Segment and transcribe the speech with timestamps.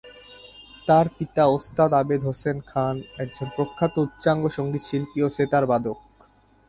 [0.87, 5.97] তার পিতা ওস্তাদ আবেদ হোসেন খান একজন প্রখ্যাত উচ্চাঙ্গ সঙ্গীতশিল্পী ও সেতার বাদক।